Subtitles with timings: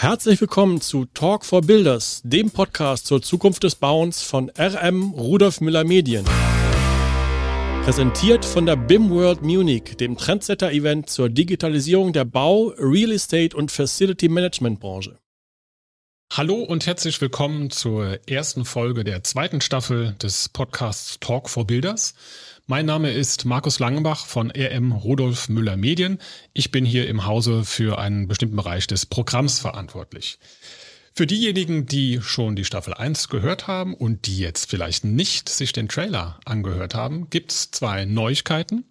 [0.00, 5.60] Herzlich willkommen zu Talk for Builders, dem Podcast zur Zukunft des Bauens von RM Rudolf
[5.60, 6.24] Müller Medien.
[7.82, 13.72] Präsentiert von der BIM World Munich, dem Trendsetter-Event zur Digitalisierung der Bau-, Real Estate und
[13.72, 15.18] Facility Management Branche.
[16.30, 22.14] Hallo und herzlich willkommen zur ersten Folge der zweiten Staffel des Podcasts Talk for Builders.
[22.66, 26.18] Mein Name ist Markus Langenbach von RM Rudolf Müller Medien.
[26.52, 30.38] Ich bin hier im Hause für einen bestimmten Bereich des Programms verantwortlich.
[31.14, 35.72] Für diejenigen, die schon die Staffel 1 gehört haben und die jetzt vielleicht nicht sich
[35.72, 38.84] den Trailer angehört haben, gibt es zwei Neuigkeiten.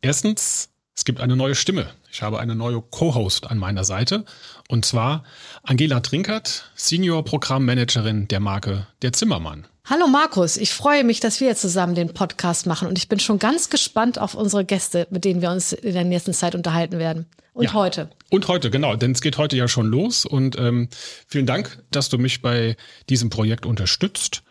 [0.00, 0.67] Erstens,
[1.08, 1.86] gibt eine neue Stimme.
[2.12, 4.26] Ich habe eine neue Co-Host an meiner Seite
[4.68, 5.24] und zwar
[5.62, 9.66] Angela Trinkert, Senior Programmmanagerin der Marke Der Zimmermann.
[9.86, 13.38] Hallo Markus, ich freue mich, dass wir zusammen den Podcast machen und ich bin schon
[13.38, 17.24] ganz gespannt auf unsere Gäste, mit denen wir uns in der nächsten Zeit unterhalten werden.
[17.54, 17.72] Und ja.
[17.72, 18.10] heute.
[18.28, 20.90] Und heute, genau, denn es geht heute ja schon los und ähm,
[21.26, 22.76] vielen Dank, dass du mich bei
[23.08, 24.42] diesem Projekt unterstützt.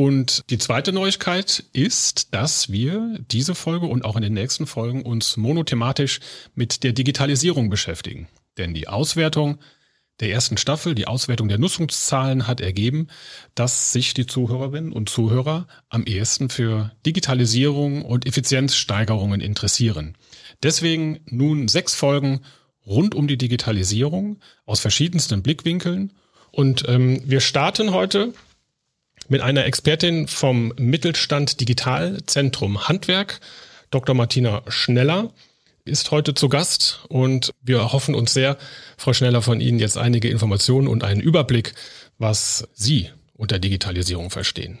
[0.00, 5.02] Und die zweite Neuigkeit ist, dass wir diese Folge und auch in den nächsten Folgen
[5.02, 6.20] uns monothematisch
[6.54, 8.26] mit der Digitalisierung beschäftigen.
[8.56, 9.58] Denn die Auswertung
[10.20, 13.08] der ersten Staffel, die Auswertung der Nutzungszahlen hat ergeben,
[13.54, 20.16] dass sich die Zuhörerinnen und Zuhörer am ehesten für Digitalisierung und Effizienzsteigerungen interessieren.
[20.62, 22.40] Deswegen nun sechs Folgen
[22.86, 26.14] rund um die Digitalisierung aus verschiedensten Blickwinkeln.
[26.52, 28.32] Und ähm, wir starten heute
[29.28, 33.40] mit einer Expertin vom Mittelstand Digitalzentrum Handwerk,
[33.90, 34.14] Dr.
[34.14, 35.32] Martina Schneller
[35.84, 38.56] ist heute zu Gast und wir hoffen uns sehr,
[38.96, 41.74] Frau Schneller, von Ihnen jetzt einige Informationen und einen Überblick,
[42.18, 44.78] was Sie unter Digitalisierung verstehen.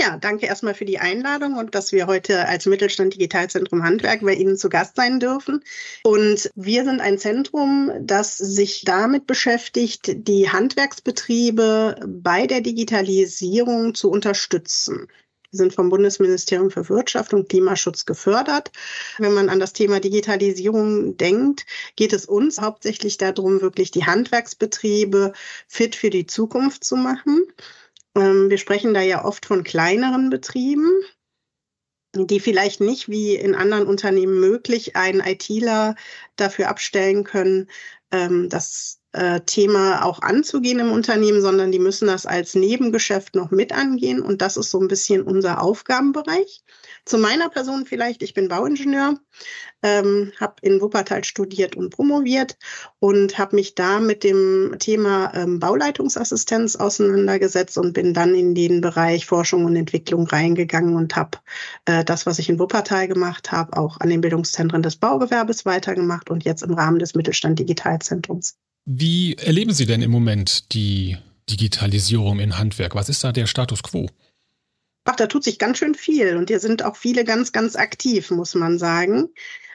[0.00, 4.32] Ja, danke erstmal für die Einladung und dass wir heute als Mittelstand Digitalzentrum Handwerk bei
[4.32, 5.62] Ihnen zu Gast sein dürfen.
[6.04, 14.10] Und wir sind ein Zentrum, das sich damit beschäftigt, die Handwerksbetriebe bei der Digitalisierung zu
[14.10, 15.06] unterstützen.
[15.50, 18.70] Wir sind vom Bundesministerium für Wirtschaft und Klimaschutz gefördert.
[19.18, 25.34] Wenn man an das Thema Digitalisierung denkt, geht es uns hauptsächlich darum, wirklich die Handwerksbetriebe
[25.68, 27.42] fit für die Zukunft zu machen.
[28.16, 30.90] Ähm, wir sprechen da ja oft von kleineren Betrieben,
[32.14, 35.94] die vielleicht nicht wie in anderen Unternehmen möglich einen ITler
[36.36, 37.68] dafür abstellen können,
[38.10, 38.99] ähm, das äh,
[39.46, 44.22] Thema auch anzugehen im Unternehmen, sondern die müssen das als Nebengeschäft noch mit angehen.
[44.22, 46.62] Und das ist so ein bisschen unser Aufgabenbereich.
[47.04, 49.18] Zu meiner Person vielleicht, ich bin Bauingenieur,
[49.82, 52.56] ähm, habe in Wuppertal studiert und promoviert
[52.98, 58.80] und habe mich da mit dem Thema ähm, Bauleitungsassistenz auseinandergesetzt und bin dann in den
[58.80, 61.38] Bereich Forschung und Entwicklung reingegangen und habe
[61.86, 66.30] äh, das, was ich in Wuppertal gemacht habe, auch an den Bildungszentren des Baugewerbes weitergemacht
[66.30, 68.56] und jetzt im Rahmen des Mittelstand Digitalzentrums.
[68.92, 71.16] Wie erleben Sie denn im Moment die
[71.48, 72.96] Digitalisierung in Handwerk?
[72.96, 74.08] Was ist da der Status quo?
[75.04, 78.32] Ach, da tut sich ganz schön viel und hier sind auch viele ganz, ganz aktiv,
[78.32, 79.28] muss man sagen.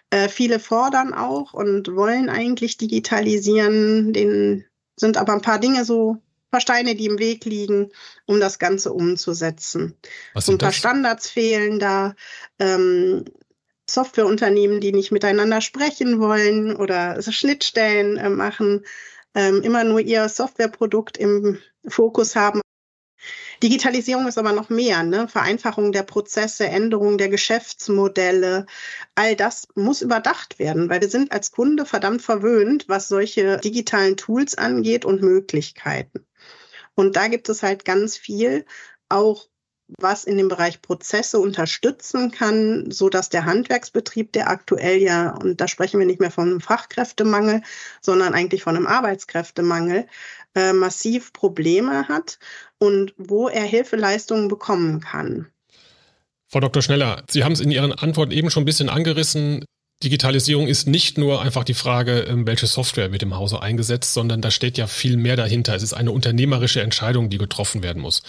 [0.09, 4.65] Äh, viele fordern auch und wollen eigentlich digitalisieren, denen
[4.97, 7.91] sind aber ein paar Dinge so, ein paar Steine, die im Weg liegen,
[8.25, 9.95] um das Ganze umzusetzen.
[10.33, 10.75] Was ein paar das?
[10.75, 12.15] Standards fehlen da.
[12.59, 13.23] Ähm,
[13.89, 18.85] Softwareunternehmen, die nicht miteinander sprechen wollen oder Schnittstellen äh, machen,
[19.33, 22.61] ähm, immer nur ihr Softwareprodukt im Fokus haben.
[23.63, 25.27] Digitalisierung ist aber noch mehr, ne?
[25.27, 28.65] Vereinfachung der Prozesse, Änderung der Geschäftsmodelle.
[29.15, 34.17] All das muss überdacht werden, weil wir sind als Kunde verdammt verwöhnt, was solche digitalen
[34.17, 36.25] Tools angeht und Möglichkeiten.
[36.95, 38.65] Und da gibt es halt ganz viel,
[39.09, 39.47] auch
[39.99, 45.61] was in dem Bereich Prozesse unterstützen kann, so dass der Handwerksbetrieb, der aktuell ja, und
[45.61, 47.61] da sprechen wir nicht mehr von einem Fachkräftemangel,
[48.01, 50.07] sondern eigentlich von einem Arbeitskräftemangel,
[50.55, 52.39] äh, massiv Probleme hat
[52.77, 55.47] und wo er Hilfeleistungen bekommen kann.
[56.47, 56.81] Frau Dr.
[56.81, 59.65] Schneller, Sie haben es in Ihren Antworten eben schon ein bisschen angerissen.
[60.03, 64.41] Digitalisierung ist nicht nur einfach die Frage, ähm, welche Software wird im Hause eingesetzt, sondern
[64.41, 65.73] da steht ja viel mehr dahinter.
[65.73, 68.21] Es ist eine unternehmerische Entscheidung, die getroffen werden muss.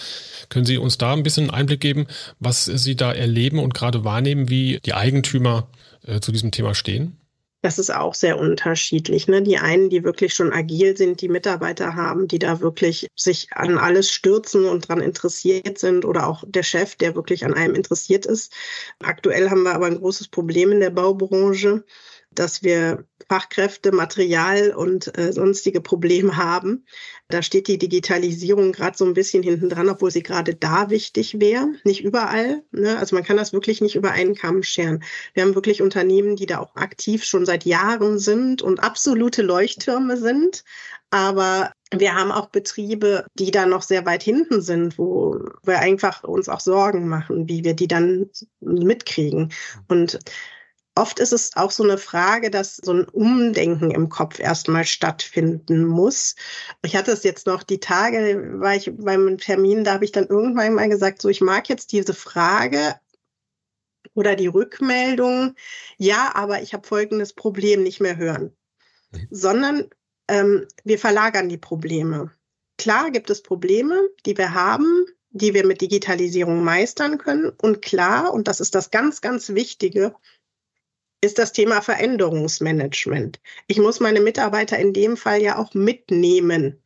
[0.48, 2.06] Können Sie uns da ein bisschen Einblick geben,
[2.38, 5.68] was Sie da erleben und gerade wahrnehmen, wie die Eigentümer
[6.06, 7.18] äh, zu diesem Thema stehen?
[7.66, 9.26] Das ist auch sehr unterschiedlich.
[9.26, 9.42] Ne?
[9.42, 13.76] Die einen, die wirklich schon agil sind, die Mitarbeiter haben, die da wirklich sich an
[13.76, 18.24] alles stürzen und daran interessiert sind oder auch der Chef, der wirklich an einem interessiert
[18.24, 18.52] ist.
[19.00, 21.82] Aktuell haben wir aber ein großes Problem in der Baubranche
[22.38, 26.86] dass wir Fachkräfte, Material und äh, sonstige Probleme haben.
[27.28, 31.40] Da steht die Digitalisierung gerade so ein bisschen hinten dran, obwohl sie gerade da wichtig
[31.40, 31.68] wäre.
[31.82, 32.62] Nicht überall.
[32.70, 32.96] Ne?
[32.98, 35.02] Also man kann das wirklich nicht über einen Kamm scheren.
[35.34, 40.16] Wir haben wirklich Unternehmen, die da auch aktiv schon seit Jahren sind und absolute Leuchttürme
[40.16, 40.62] sind.
[41.10, 46.24] Aber wir haben auch Betriebe, die da noch sehr weit hinten sind, wo wir einfach
[46.24, 48.30] uns auch Sorgen machen, wie wir die dann
[48.60, 49.52] mitkriegen.
[49.88, 50.18] Und
[50.96, 55.84] oft ist es auch so eine Frage, dass so ein Umdenken im Kopf erstmal stattfinden
[55.84, 56.34] muss.
[56.82, 60.26] Ich hatte es jetzt noch die Tage, war ich beim Termin, da habe ich dann
[60.26, 62.96] irgendwann mal gesagt, so ich mag jetzt diese Frage
[64.14, 65.54] oder die Rückmeldung,
[65.98, 68.56] ja, aber ich habe folgendes Problem nicht mehr hören,
[69.10, 69.28] mhm.
[69.30, 69.90] sondern
[70.28, 72.32] ähm, wir verlagern die Probleme.
[72.78, 77.50] Klar gibt es Probleme, die wir haben, die wir mit Digitalisierung meistern können.
[77.60, 80.14] Und klar, und das ist das ganz, ganz Wichtige,
[81.20, 83.40] ist das Thema Veränderungsmanagement.
[83.66, 86.82] Ich muss meine Mitarbeiter in dem Fall ja auch mitnehmen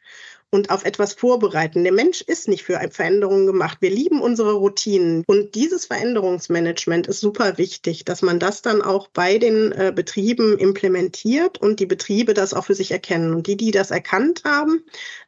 [0.51, 1.85] und auf etwas vorbereiten.
[1.85, 3.79] Der Mensch ist nicht für Veränderungen gemacht.
[3.81, 5.23] Wir lieben unsere Routinen.
[5.27, 10.59] Und dieses Veränderungsmanagement ist super wichtig, dass man das dann auch bei den äh, Betrieben
[10.59, 13.35] implementiert und die Betriebe das auch für sich erkennen.
[13.35, 14.85] Und die, die das erkannt haben,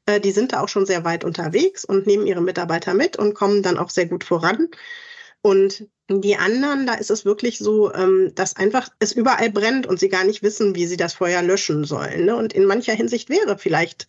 [0.07, 3.35] äh, die sind da auch schon sehr weit unterwegs und nehmen ihre Mitarbeiter mit und
[3.35, 4.69] kommen dann auch sehr gut voran.
[5.41, 10.01] Und die anderen, da ist es wirklich so, ähm, dass einfach es überall brennt und
[10.01, 12.25] sie gar nicht wissen, wie sie das Feuer löschen sollen.
[12.25, 12.37] Ne?
[12.37, 14.09] Und in mancher Hinsicht wäre vielleicht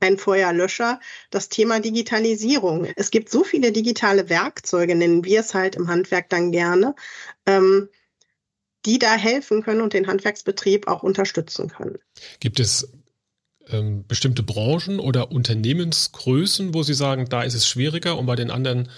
[0.00, 1.00] ein Feuerlöscher
[1.30, 2.86] das Thema Digitalisierung.
[2.96, 6.94] Es gibt so viele digitale Werkzeuge, nennen wir es halt im Handwerk dann gerne,
[7.46, 7.88] ähm,
[8.86, 11.98] die da helfen können und den Handwerksbetrieb auch unterstützen können.
[12.40, 12.88] Gibt es
[13.68, 18.50] ähm, bestimmte Branchen oder Unternehmensgrößen, wo Sie sagen, da ist es schwieriger und bei den
[18.50, 18.88] anderen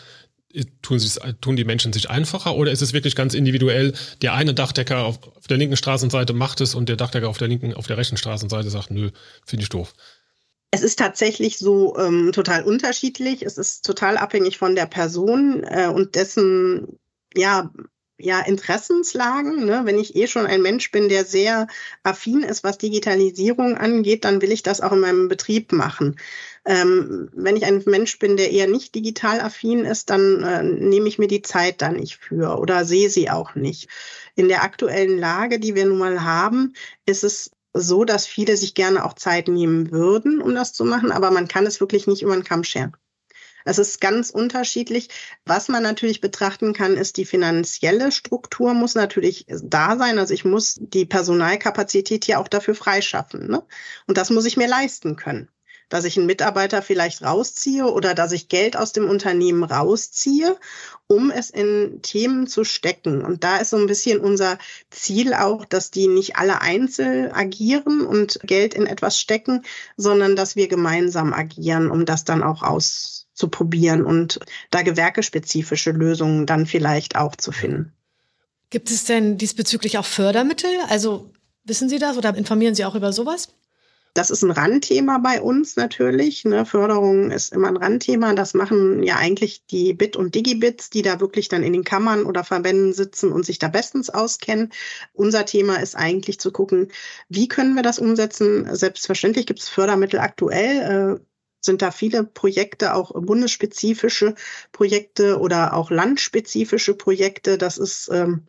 [0.82, 1.00] tun,
[1.40, 3.94] tun die Menschen sich einfacher oder ist es wirklich ganz individuell?
[4.22, 7.48] Der eine Dachdecker auf, auf der linken Straßenseite macht es und der Dachdecker auf der
[7.48, 9.10] linken, auf der rechten Straßenseite sagt, nö,
[9.44, 9.94] finde ich doof.
[10.70, 13.42] Es ist tatsächlich so ähm, total unterschiedlich.
[13.42, 16.98] Es ist total abhängig von der Person äh, und dessen
[17.34, 17.70] ja,
[18.18, 19.66] ja, Interessenslagen.
[19.66, 19.82] Ne?
[19.84, 21.66] Wenn ich eh schon ein Mensch bin, der sehr
[22.02, 26.16] affin ist, was Digitalisierung angeht, dann will ich das auch in meinem Betrieb machen.
[26.64, 31.08] Ähm, wenn ich ein Mensch bin, der eher nicht digital affin ist, dann äh, nehme
[31.08, 33.88] ich mir die Zeit da nicht für oder sehe sie auch nicht.
[34.34, 36.72] In der aktuellen Lage, die wir nun mal haben,
[37.04, 41.12] ist es so, dass viele sich gerne auch Zeit nehmen würden, um das zu machen,
[41.12, 42.96] aber man kann es wirklich nicht über den Kamm scheren.
[43.66, 45.08] Es ist ganz unterschiedlich.
[45.44, 50.18] Was man natürlich betrachten kann, ist die finanzielle Struktur muss natürlich da sein.
[50.18, 53.48] Also ich muss die Personalkapazität hier auch dafür freischaffen.
[53.48, 53.62] Ne?
[54.06, 55.48] Und das muss ich mir leisten können
[55.88, 60.56] dass ich einen Mitarbeiter vielleicht rausziehe oder dass ich Geld aus dem Unternehmen rausziehe,
[61.06, 63.24] um es in Themen zu stecken.
[63.24, 64.58] Und da ist so ein bisschen unser
[64.90, 69.62] Ziel auch, dass die nicht alle einzeln agieren und Geld in etwas stecken,
[69.96, 72.62] sondern dass wir gemeinsam agieren, um das dann auch
[73.36, 74.40] auszuprobieren und
[74.70, 77.92] da gewerkespezifische Lösungen dann vielleicht auch zu finden.
[78.70, 80.70] Gibt es denn diesbezüglich auch Fördermittel?
[80.88, 81.30] Also
[81.64, 83.48] wissen Sie das oder informieren Sie auch über sowas?
[84.14, 86.46] Das ist ein Randthema bei uns natürlich.
[86.46, 86.64] Ne?
[86.64, 88.32] Förderung ist immer ein Randthema.
[88.32, 92.24] Das machen ja eigentlich die Bit- und Digibits, die da wirklich dann in den Kammern
[92.24, 94.72] oder Verbänden sitzen und sich da bestens auskennen.
[95.12, 96.88] Unser Thema ist eigentlich zu gucken,
[97.28, 98.74] wie können wir das umsetzen.
[98.74, 101.18] Selbstverständlich gibt es Fördermittel aktuell.
[101.18, 101.24] Äh,
[101.66, 104.34] sind da viele Projekte, auch bundesspezifische
[104.72, 107.58] Projekte oder auch landspezifische Projekte.
[107.58, 108.46] Das ist ähm,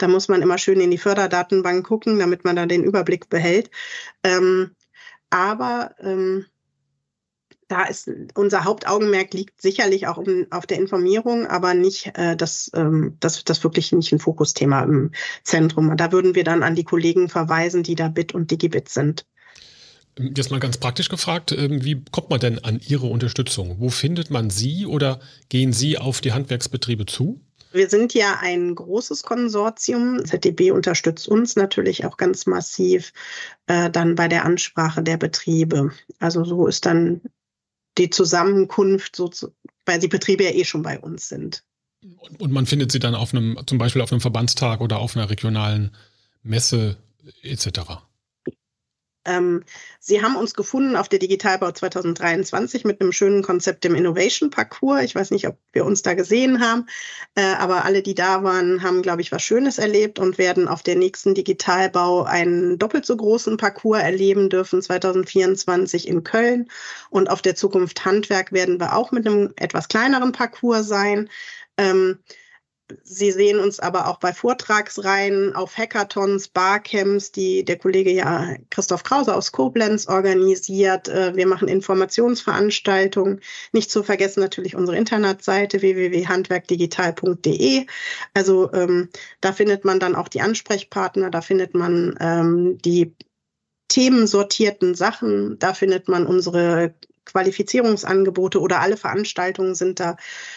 [0.00, 3.70] da muss man immer schön in die Förderdatenbank gucken, damit man da den Überblick behält.
[4.24, 4.70] Ähm,
[5.28, 6.46] aber ähm,
[7.68, 12.70] da ist unser Hauptaugenmerk liegt sicherlich auch um, auf der Informierung, aber nicht äh, das,
[12.74, 15.12] ähm, das, das wirklich nicht ein Fokusthema im
[15.44, 15.96] Zentrum.
[15.96, 19.26] Da würden wir dann an die Kollegen verweisen, die da Bit und Digibit sind.
[20.36, 23.76] Jetzt mal ganz praktisch gefragt, ähm, wie kommt man denn an Ihre Unterstützung?
[23.78, 27.40] Wo findet man Sie oder gehen Sie auf die Handwerksbetriebe zu?
[27.72, 30.24] Wir sind ja ein großes Konsortium.
[30.24, 33.12] ZDB unterstützt uns natürlich auch ganz massiv
[33.66, 35.92] äh, dann bei der Ansprache der Betriebe.
[36.18, 37.22] Also so ist dann
[37.96, 39.54] die Zusammenkunft, so zu,
[39.86, 41.62] weil die Betriebe ja eh schon bei uns sind.
[42.38, 45.30] Und man findet sie dann auf einem, zum Beispiel auf einem Verbandstag oder auf einer
[45.30, 45.94] regionalen
[46.42, 46.96] Messe
[47.42, 48.02] etc.
[49.26, 49.64] Ähm,
[49.98, 55.02] Sie haben uns gefunden auf der Digitalbau 2023 mit einem schönen Konzept im Innovation Parcours.
[55.02, 56.86] Ich weiß nicht, ob wir uns da gesehen haben,
[57.34, 60.82] äh, aber alle, die da waren, haben, glaube ich, was Schönes erlebt und werden auf
[60.82, 66.70] der nächsten Digitalbau einen doppelt so großen Parcours erleben dürfen 2024 in Köln.
[67.10, 71.28] Und auf der Zukunft Handwerk werden wir auch mit einem etwas kleineren Parcours sein.
[71.76, 72.18] Ähm,
[73.02, 79.02] Sie sehen uns aber auch bei Vortragsreihen auf Hackathons, Barcamps, die der Kollege ja Christoph
[79.02, 81.08] Krause aus Koblenz organisiert.
[81.08, 83.40] Äh, wir machen Informationsveranstaltungen.
[83.72, 87.86] Nicht zu vergessen natürlich unsere Internetseite www.handwerkdigital.de.
[88.34, 89.08] Also ähm,
[89.40, 93.14] da findet man dann auch die Ansprechpartner, da findet man ähm, die
[93.88, 96.94] themensortierten Sachen, da findet man unsere
[97.24, 100.16] Qualifizierungsangebote oder alle Veranstaltungen sind da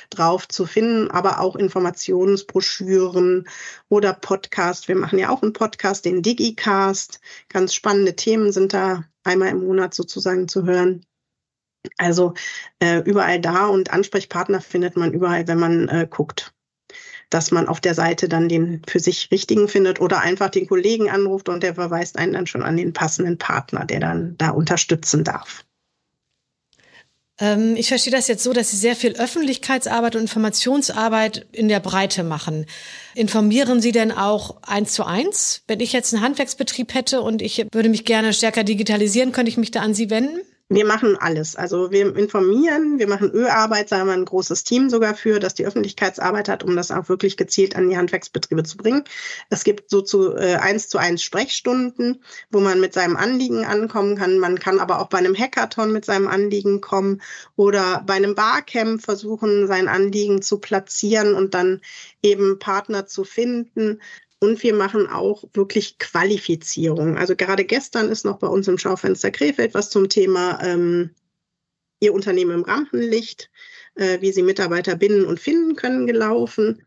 [0.09, 3.47] drauf zu finden, aber auch Informationsbroschüren
[3.89, 4.87] oder Podcast.
[4.87, 7.19] Wir machen ja auch einen Podcast, den Digicast.
[7.49, 11.05] Ganz spannende Themen sind da einmal im Monat sozusagen zu hören.
[11.97, 12.33] Also
[12.79, 16.53] äh, überall da und Ansprechpartner findet man überall, wenn man äh, guckt
[17.33, 21.09] dass man auf der Seite dann den für sich richtigen findet oder einfach den Kollegen
[21.09, 25.23] anruft und der verweist einen dann schon an den passenden Partner, der dann da unterstützen
[25.23, 25.65] darf.
[27.39, 31.79] Ähm, ich verstehe das jetzt so, dass Sie sehr viel Öffentlichkeitsarbeit und Informationsarbeit in der
[31.79, 32.65] Breite machen.
[33.15, 35.63] Informieren Sie denn auch eins zu eins?
[35.67, 39.57] Wenn ich jetzt einen Handwerksbetrieb hätte und ich würde mich gerne stärker digitalisieren, könnte ich
[39.57, 40.39] mich da an Sie wenden?
[40.69, 41.55] Wir machen alles.
[41.55, 45.65] Also wir informieren, wir machen Ö-Arbeit, sagen wir ein großes Team sogar für, dass die
[45.65, 49.03] Öffentlichkeitsarbeit hat, um das auch wirklich gezielt an die Handwerksbetriebe zu bringen.
[49.49, 54.15] Es gibt so zu äh, eins zu eins Sprechstunden, wo man mit seinem Anliegen ankommen
[54.15, 54.39] kann.
[54.39, 57.21] Man kann aber auch bei einem Hackathon mit seinem Anliegen kommen
[57.55, 61.81] oder bei einem Barcamp versuchen, sein Anliegen zu platzieren und dann
[62.21, 63.99] eben Partner zu finden.
[64.43, 67.17] Und wir machen auch wirklich Qualifizierung.
[67.17, 71.11] Also gerade gestern ist noch bei uns im Schaufenster Krefeld was zum Thema ähm,
[72.01, 73.49] Ihr Unternehmen im Rampenlicht,
[73.95, 76.83] äh, wie Sie Mitarbeiter binden und finden können, gelaufen.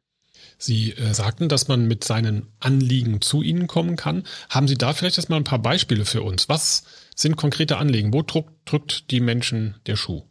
[0.58, 4.24] Sie äh, sagten, dass man mit seinen Anliegen zu Ihnen kommen kann.
[4.50, 6.50] Haben Sie da vielleicht erstmal ein paar Beispiele für uns?
[6.50, 6.84] Was
[7.14, 8.12] sind konkrete Anliegen?
[8.12, 10.24] Wo drückt, drückt die Menschen der Schuh?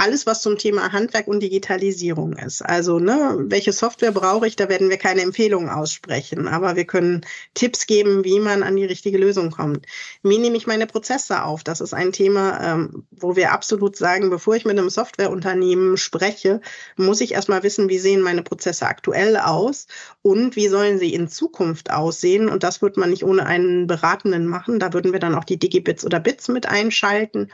[0.00, 2.62] Alles, was zum Thema Handwerk und Digitalisierung ist.
[2.62, 4.56] Also, ne, welche Software brauche ich?
[4.56, 7.20] Da werden wir keine Empfehlungen aussprechen, aber wir können
[7.54, 9.84] Tipps geben, wie man an die richtige Lösung kommt.
[10.22, 11.64] Wie nehme ich meine Prozesse auf?
[11.64, 16.62] Das ist ein Thema, ähm, wo wir absolut sagen, bevor ich mit einem Softwareunternehmen spreche,
[16.96, 19.86] muss ich erstmal wissen, wie sehen meine Prozesse aktuell aus
[20.22, 22.48] und wie sollen sie in Zukunft aussehen.
[22.48, 24.78] Und das wird man nicht ohne einen Beratenden machen.
[24.78, 27.50] Da würden wir dann auch die Digibits oder Bits mit einschalten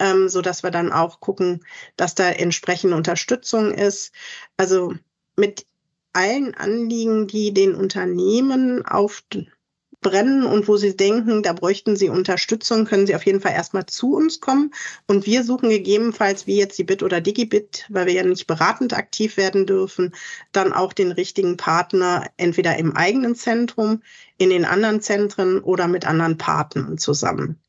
[0.00, 1.64] ähm, so dass wir dann auch gucken,
[1.96, 4.12] dass da entsprechende Unterstützung ist.
[4.56, 4.94] Also
[5.36, 5.66] mit
[6.12, 13.06] allen Anliegen, die den Unternehmen aufbrennen und wo sie denken, da bräuchten sie Unterstützung, können
[13.06, 14.72] sie auf jeden Fall erstmal zu uns kommen.
[15.06, 18.94] Und wir suchen gegebenenfalls, wie jetzt die Bit oder Digibit, weil wir ja nicht beratend
[18.94, 20.14] aktiv werden dürfen,
[20.50, 24.02] dann auch den richtigen Partner entweder im eigenen Zentrum,
[24.38, 27.60] in den anderen Zentren oder mit anderen Partnern zusammen.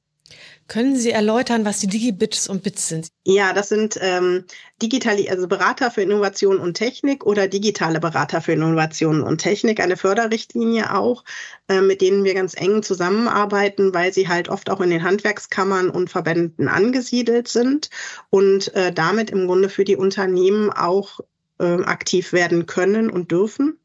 [0.72, 3.10] Können Sie erläutern, was die Digibits und Bits sind?
[3.26, 4.46] Ja, das sind ähm,
[4.82, 9.98] digitale, also Berater für Innovation und Technik oder digitale Berater für Innovation und Technik, eine
[9.98, 11.26] Förderrichtlinie auch,
[11.68, 15.90] äh, mit denen wir ganz eng zusammenarbeiten, weil sie halt oft auch in den Handwerkskammern
[15.90, 17.90] und Verbänden angesiedelt sind
[18.30, 21.20] und äh, damit im Grunde für die Unternehmen auch
[21.60, 23.78] äh, aktiv werden können und dürfen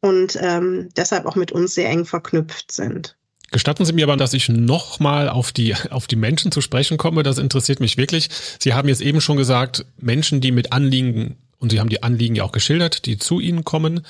[0.00, 3.16] und ähm, deshalb auch mit uns sehr eng verknüpft sind.
[3.52, 7.22] Gestatten Sie mir aber, dass ich nochmal auf die, auf die Menschen zu sprechen komme.
[7.22, 8.28] Das interessiert mich wirklich.
[8.58, 12.34] Sie haben jetzt eben schon gesagt, Menschen, die mit Anliegen, und Sie haben die Anliegen
[12.34, 14.06] ja auch geschildert, die zu Ihnen kommen.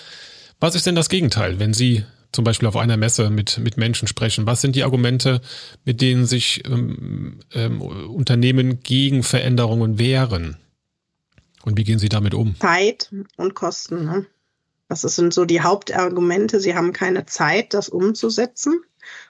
[0.60, 4.06] Was ist denn das Gegenteil, wenn Sie zum Beispiel auf einer Messe mit, mit Menschen
[4.06, 4.46] sprechen?
[4.46, 5.40] Was sind die Argumente,
[5.84, 10.56] mit denen sich ähm, ähm, Unternehmen gegen Veränderungen wehren?
[11.64, 12.54] Und wie gehen Sie damit um?
[12.60, 14.04] Zeit und Kosten.
[14.04, 14.26] Ne?
[14.88, 16.60] Das sind so die Hauptargumente.
[16.60, 18.82] Sie haben keine Zeit, das umzusetzen.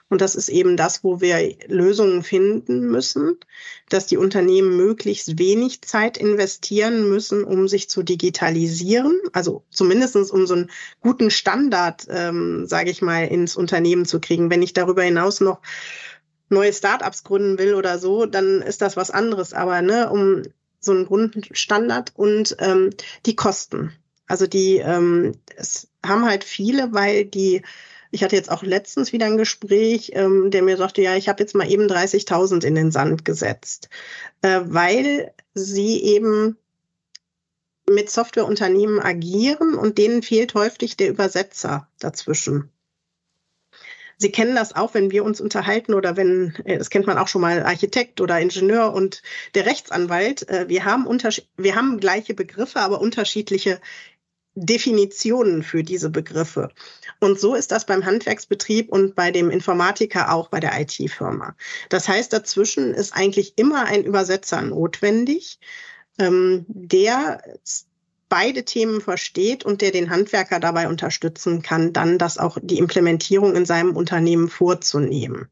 [0.09, 3.37] Und das ist eben das, wo wir Lösungen finden müssen,
[3.89, 9.19] dass die Unternehmen möglichst wenig Zeit investieren müssen, um sich zu digitalisieren.
[9.31, 14.49] Also zumindestens um so einen guten Standard, ähm, sage ich mal, ins Unternehmen zu kriegen.
[14.49, 15.61] Wenn ich darüber hinaus noch
[16.49, 19.53] neue Startups gründen will oder so, dann ist das was anderes.
[19.53, 20.43] Aber ne, um
[20.79, 22.91] so einen Grundstandard und ähm,
[23.25, 23.93] die Kosten.
[24.27, 27.61] Also die ähm, es haben halt viele, weil die
[28.13, 31.41] ich hatte jetzt auch letztens wieder ein Gespräch, ähm, der mir sagte, ja, ich habe
[31.41, 33.89] jetzt mal eben 30.000 in den Sand gesetzt,
[34.43, 36.55] äh, weil sie eben
[37.89, 42.69] mit Softwareunternehmen agieren und denen fehlt häufig der Übersetzer dazwischen.
[44.17, 47.27] Sie kennen das auch, wenn wir uns unterhalten oder wenn, äh, das kennt man auch
[47.27, 49.23] schon mal, Architekt oder Ingenieur und
[49.55, 50.47] der Rechtsanwalt.
[50.49, 51.07] Äh, wir haben,
[51.57, 53.81] wir haben gleiche Begriffe, aber unterschiedliche
[54.55, 56.69] Definitionen für diese Begriffe.
[57.19, 61.55] Und so ist das beim Handwerksbetrieb und bei dem Informatiker auch bei der IT-Firma.
[61.89, 65.59] Das heißt, dazwischen ist eigentlich immer ein Übersetzer notwendig,
[66.19, 67.41] ähm, der
[68.29, 73.55] beide Themen versteht und der den Handwerker dabei unterstützen kann, dann das auch die Implementierung
[73.55, 75.49] in seinem Unternehmen vorzunehmen.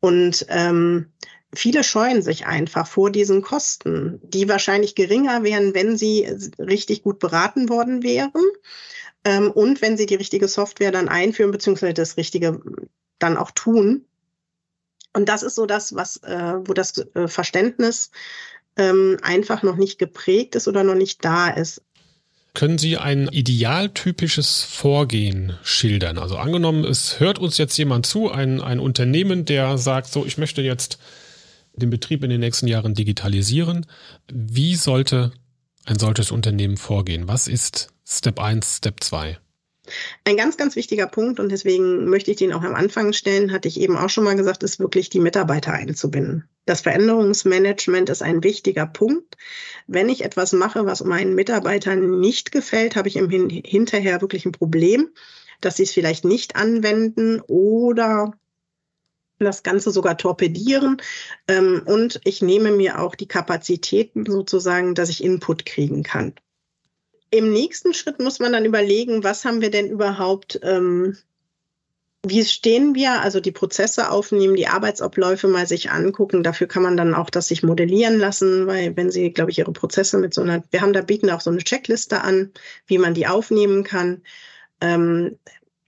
[0.00, 1.12] Und ähm,
[1.52, 6.26] viele scheuen sich einfach vor diesen Kosten, die wahrscheinlich geringer wären, wenn sie
[6.58, 8.30] richtig gut beraten worden wären
[9.24, 12.60] ähm, und wenn sie die richtige Software dann einführen, beziehungsweise das Richtige
[13.18, 14.04] dann auch tun.
[15.12, 18.10] Und das ist so das, was, äh, wo das äh, Verständnis
[18.76, 21.82] ähm, einfach noch nicht geprägt ist oder noch nicht da ist.
[22.54, 26.18] Können Sie ein idealtypisches Vorgehen schildern?
[26.18, 30.36] Also angenommen, es hört uns jetzt jemand zu, ein, ein Unternehmen, der sagt, so, ich
[30.36, 30.98] möchte jetzt
[31.80, 33.86] den Betrieb in den nächsten Jahren digitalisieren.
[34.32, 35.32] Wie sollte
[35.84, 37.26] ein solches Unternehmen vorgehen?
[37.26, 39.38] Was ist Step 1, Step 2?
[40.24, 43.68] Ein ganz, ganz wichtiger Punkt und deswegen möchte ich den auch am Anfang stellen, hatte
[43.68, 46.48] ich eben auch schon mal gesagt, ist wirklich die Mitarbeiter einzubinden.
[46.66, 49.36] Das Veränderungsmanagement ist ein wichtiger Punkt.
[49.86, 54.46] Wenn ich etwas mache, was meinen Mitarbeitern nicht gefällt, habe ich im Hin hinterher wirklich
[54.46, 55.08] ein Problem,
[55.60, 58.34] dass sie es vielleicht nicht anwenden oder
[59.44, 61.00] das Ganze sogar torpedieren.
[61.48, 66.34] Ähm, und ich nehme mir auch die Kapazitäten sozusagen, dass ich Input kriegen kann.
[67.30, 71.16] Im nächsten Schritt muss man dann überlegen, was haben wir denn überhaupt, ähm,
[72.26, 76.42] wie stehen wir, also die Prozesse aufnehmen, die Arbeitsabläufe mal sich angucken.
[76.42, 79.72] Dafür kann man dann auch das sich modellieren lassen, weil wenn Sie, glaube ich, Ihre
[79.72, 82.52] Prozesse mit so einer, wir haben da bieten auch so eine Checkliste an,
[82.86, 84.22] wie man die aufnehmen kann.
[84.82, 85.38] Ähm,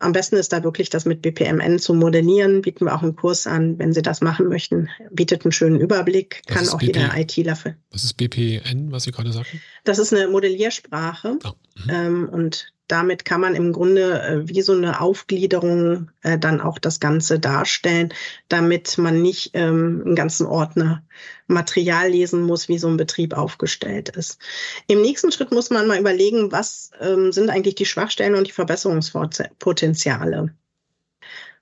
[0.02, 2.62] am besten ist da wirklich das mit BPMN zu modellieren.
[2.62, 4.88] Bieten wir auch einen Kurs an, wenn Sie das machen möchten.
[5.10, 7.76] Bietet einen schönen Überblick, kann auch BP, jeder ITler für.
[7.90, 9.60] Was ist BPN, was Sie gerade sagten?
[9.84, 11.38] Das ist eine Modelliersprache.
[11.44, 11.52] Oh.
[11.84, 11.90] Mhm.
[11.90, 16.78] Ähm, und damit kann man im Grunde äh, wie so eine Aufgliederung äh, dann auch
[16.78, 18.12] das Ganze darstellen,
[18.50, 21.02] damit man nicht ähm, einen ganzen Ordner
[21.46, 24.38] Material lesen muss, wie so ein Betrieb aufgestellt ist.
[24.88, 28.52] Im nächsten Schritt muss man mal überlegen, was ähm, sind eigentlich die Schwachstellen und die
[28.52, 30.54] Verbesserungspotenziale.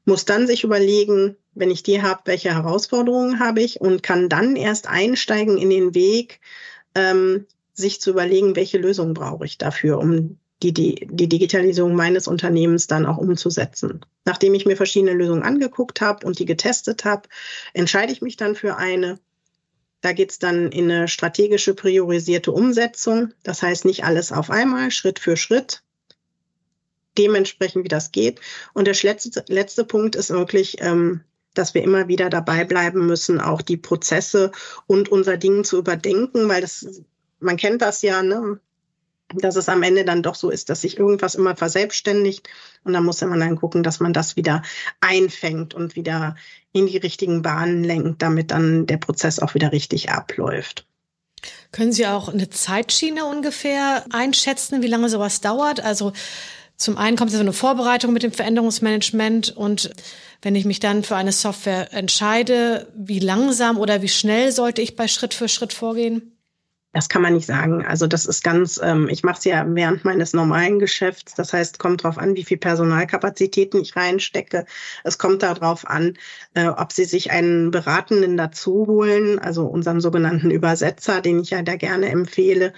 [0.04, 4.56] Muss dann sich überlegen, wenn ich die habe, welche Herausforderungen habe ich und kann dann
[4.56, 6.40] erst einsteigen in den Weg,
[6.96, 12.28] ähm, sich zu überlegen, welche Lösung brauche ich dafür, um die, die, die Digitalisierung meines
[12.28, 14.00] Unternehmens dann auch umzusetzen.
[14.24, 17.28] Nachdem ich mir verschiedene Lösungen angeguckt habe und die getestet habe,
[17.72, 19.18] entscheide ich mich dann für eine.
[20.02, 23.32] Da geht's dann in eine strategische priorisierte Umsetzung.
[23.42, 25.82] Das heißt nicht alles auf einmal, Schritt für Schritt,
[27.18, 28.40] dementsprechend, wie das geht.
[28.72, 31.22] Und der letzte, letzte Punkt ist wirklich, ähm,
[31.54, 34.52] dass wir immer wieder dabei bleiben müssen, auch die Prozesse
[34.86, 37.02] und unser Ding zu überdenken, weil das,
[37.40, 38.60] man kennt das ja, ne?
[39.34, 42.48] Dass es am Ende dann doch so ist, dass sich irgendwas immer verselbstständigt
[42.84, 44.62] und dann muss man dann gucken, dass man das wieder
[45.00, 46.36] einfängt und wieder
[46.72, 50.86] in die richtigen Bahnen lenkt, damit dann der Prozess auch wieder richtig abläuft.
[51.72, 55.80] Können Sie auch eine Zeitschiene ungefähr einschätzen, wie lange sowas dauert?
[55.80, 56.12] Also
[56.76, 59.90] zum einen kommt so eine Vorbereitung mit dem Veränderungsmanagement und
[60.42, 64.96] wenn ich mich dann für eine Software entscheide, wie langsam oder wie schnell sollte ich
[64.96, 66.29] bei Schritt für Schritt vorgehen?
[66.92, 67.86] Das kann man nicht sagen.
[67.86, 71.34] Also das ist ganz, ähm, ich mache es ja während meines normalen Geschäfts.
[71.34, 74.64] Das heißt, kommt darauf an, wie viel Personalkapazitäten ich reinstecke.
[75.04, 76.18] Es kommt darauf an,
[76.54, 81.62] äh, ob Sie sich einen Beratenden dazu holen, also unseren sogenannten Übersetzer, den ich ja
[81.62, 82.72] da gerne empfehle.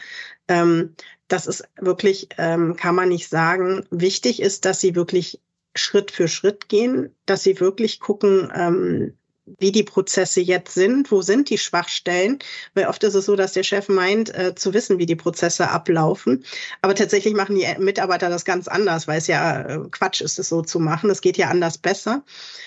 [0.46, 0.94] Ähm,
[1.28, 3.86] das ist wirklich, ähm, kann man nicht sagen.
[3.90, 5.40] Wichtig ist, dass Sie wirklich
[5.74, 9.16] Schritt für Schritt gehen, dass Sie wirklich gucken, ähm,
[9.58, 12.38] wie die Prozesse jetzt sind, wo sind die Schwachstellen,
[12.74, 15.68] weil oft ist es so, dass der Chef meint, äh, zu wissen, wie die Prozesse
[15.68, 16.44] ablaufen,
[16.80, 20.48] aber tatsächlich machen die Mitarbeiter das ganz anders, weil es ja äh, Quatsch ist, es
[20.48, 21.10] so zu machen.
[21.10, 22.22] Es geht ja anders besser.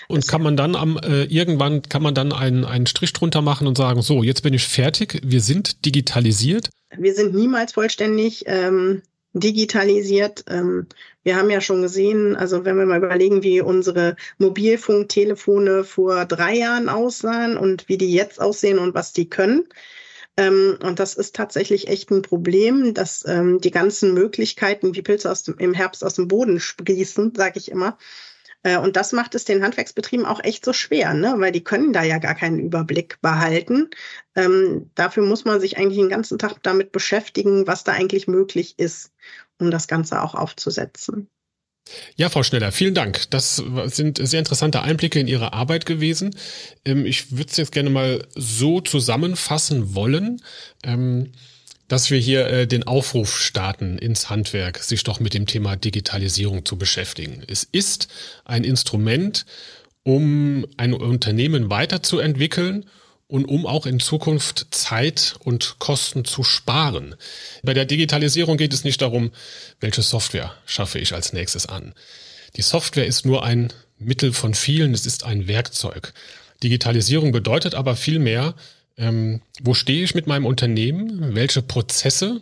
[0.07, 3.67] Und kann man dann am äh, irgendwann kann man dann einen, einen Strich drunter machen
[3.67, 6.69] und sagen, so, jetzt bin ich fertig, wir sind digitalisiert?
[6.97, 9.01] Wir sind niemals vollständig ähm,
[9.35, 10.45] digitalisiert.
[10.47, 10.87] Ähm,
[11.23, 16.55] wir haben ja schon gesehen, also wenn wir mal überlegen, wie unsere Mobilfunktelefone vor drei
[16.55, 19.67] Jahren aussahen und wie die jetzt aussehen und was die können.
[20.37, 25.29] Ähm, und das ist tatsächlich echt ein Problem, dass ähm, die ganzen Möglichkeiten wie Pilze
[25.29, 27.97] aus dem, im Herbst aus dem Boden sprießen, sage ich immer.
[28.65, 31.35] Äh, und das macht es den Handwerksbetrieben auch echt so schwer, ne?
[31.37, 33.91] weil die können da ja gar keinen Überblick behalten.
[34.35, 38.73] Ähm, dafür muss man sich eigentlich den ganzen Tag damit beschäftigen, was da eigentlich möglich
[38.77, 39.11] ist,
[39.59, 41.29] um das Ganze auch aufzusetzen.
[42.15, 43.29] Ja, Frau Schneller, vielen Dank.
[43.29, 46.35] Das sind sehr interessante Einblicke in Ihre Arbeit gewesen.
[46.85, 50.41] Ähm, ich würde es jetzt gerne mal so zusammenfassen wollen.
[51.87, 56.65] Dass wir hier äh, den Aufruf starten ins Handwerk, sich doch mit dem Thema Digitalisierung
[56.65, 57.43] zu beschäftigen.
[57.47, 58.07] Es ist
[58.43, 59.45] ein Instrument,
[60.03, 62.85] um ein Unternehmen weiterzuentwickeln
[63.27, 67.15] und um auch in Zukunft Zeit und Kosten zu sparen.
[67.63, 69.31] Bei der Digitalisierung geht es nicht darum,
[69.79, 71.93] welche Software schaffe ich als nächstes an.
[72.55, 76.13] Die Software ist nur ein Mittel von vielen, es ist ein Werkzeug.
[76.63, 78.55] Digitalisierung bedeutet aber vielmehr,
[78.97, 81.35] ähm, wo stehe ich mit meinem Unternehmen?
[81.35, 82.41] Welche Prozesse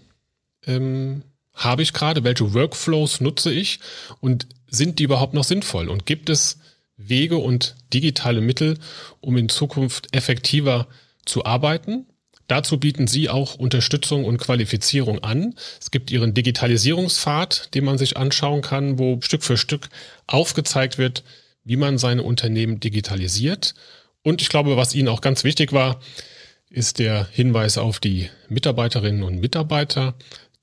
[0.65, 2.23] ähm, habe ich gerade?
[2.23, 3.79] Welche Workflows nutze ich?
[4.19, 5.89] Und sind die überhaupt noch sinnvoll?
[5.89, 6.59] Und gibt es
[6.97, 8.77] Wege und digitale Mittel,
[9.19, 10.87] um in Zukunft effektiver
[11.25, 12.05] zu arbeiten,
[12.47, 15.55] Dazu bieten Sie auch Unterstützung und Qualifizierung an.
[15.79, 19.89] Es gibt Ihren Digitalisierungspfad, den man sich anschauen kann, wo Stück für Stück
[20.27, 21.23] aufgezeigt wird,
[21.63, 23.75] wie man seine Unternehmen digitalisiert.
[24.23, 26.01] Und ich glaube, was Ihnen auch ganz wichtig war,
[26.73, 30.15] ist der Hinweis auf die Mitarbeiterinnen und Mitarbeiter,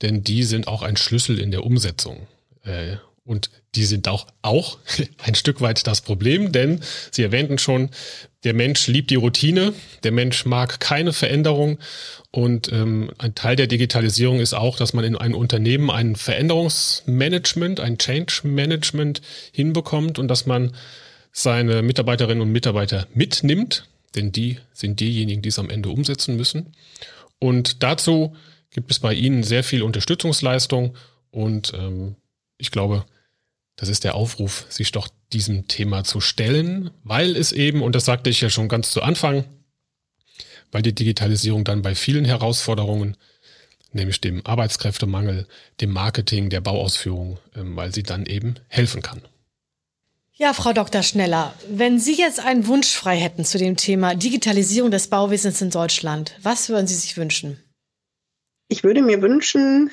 [0.02, 2.26] denn die sind auch ein Schlüssel in der Umsetzung.
[2.64, 4.78] Äh, und die sind auch, auch
[5.18, 6.80] ein Stück weit das Problem, denn
[7.12, 7.90] Sie erwähnten schon,
[8.42, 11.78] der Mensch liebt die Routine, der Mensch mag keine Veränderung
[12.32, 17.78] und ähm, ein Teil der Digitalisierung ist auch, dass man in einem Unternehmen ein Veränderungsmanagement,
[17.78, 20.74] ein Change Management hinbekommt und dass man
[21.30, 26.72] seine Mitarbeiterinnen und Mitarbeiter mitnimmt, denn die sind diejenigen, die es am Ende umsetzen müssen.
[27.38, 28.36] Und dazu
[28.70, 30.96] gibt es bei Ihnen sehr viel Unterstützungsleistung
[31.30, 32.16] und ähm,
[32.58, 33.04] ich glaube,
[33.76, 38.04] das ist der Aufruf, sich doch diesem Thema zu stellen, weil es eben, und das
[38.04, 39.44] sagte ich ja schon ganz zu Anfang,
[40.70, 43.16] weil die Digitalisierung dann bei vielen Herausforderungen,
[43.92, 45.46] nämlich dem Arbeitskräftemangel,
[45.80, 49.22] dem Marketing, der Bauausführung, ähm, weil sie dann eben helfen kann.
[50.40, 51.02] Ja, Frau Dr.
[51.02, 55.68] Schneller, wenn Sie jetzt einen Wunsch frei hätten zu dem Thema Digitalisierung des Bauwesens in
[55.68, 57.62] Deutschland, was würden Sie sich wünschen?
[58.68, 59.90] Ich würde mir wünschen,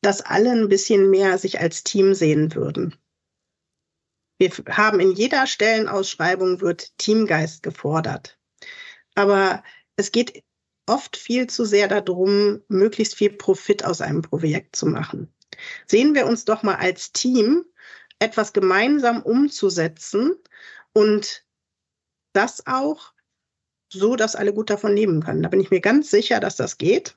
[0.00, 2.94] dass alle ein bisschen mehr sich als Team sehen würden.
[4.38, 8.38] Wir haben in jeder Stellenausschreibung wird Teamgeist gefordert.
[9.16, 9.64] Aber
[9.96, 10.44] es geht
[10.86, 15.34] oft viel zu sehr darum, möglichst viel Profit aus einem Projekt zu machen.
[15.88, 17.64] Sehen wir uns doch mal als Team,
[18.22, 20.36] etwas gemeinsam umzusetzen
[20.92, 21.44] und
[22.32, 23.12] das auch
[23.88, 25.42] so, dass alle gut davon leben können.
[25.42, 27.16] Da bin ich mir ganz sicher, dass das geht.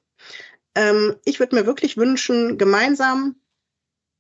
[0.73, 3.35] Ähm, ich würde mir wirklich wünschen, gemeinsam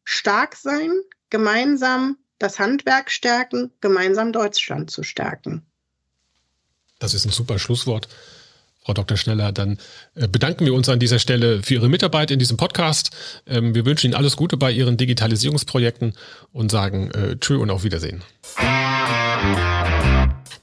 [0.05, 0.91] stark sein,
[1.29, 5.65] gemeinsam das Handwerk stärken, gemeinsam Deutschland zu stärken.
[6.99, 8.07] Das ist ein super Schlusswort.
[8.85, 9.17] Frau Dr.
[9.17, 9.79] Schneller, dann
[10.13, 13.09] äh, bedanken wir uns an dieser Stelle für Ihre Mitarbeit in diesem Podcast.
[13.47, 16.13] Ähm, wir wünschen Ihnen alles Gute bei Ihren Digitalisierungsprojekten
[16.53, 18.21] und sagen äh, Tschö und auf Wiedersehen.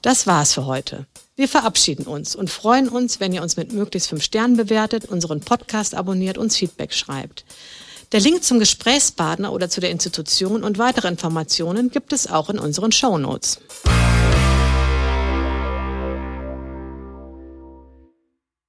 [0.02, 1.06] Das war's für heute.
[1.34, 5.40] Wir verabschieden uns und freuen uns, wenn ihr uns mit möglichst fünf Sternen bewertet, unseren
[5.40, 7.44] Podcast abonniert, uns Feedback schreibt.
[8.12, 12.58] Der Link zum Gesprächspartner oder zu der Institution und weitere Informationen gibt es auch in
[12.58, 13.58] unseren Show Notes.